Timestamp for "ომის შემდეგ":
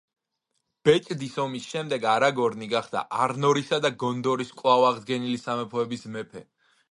1.43-2.07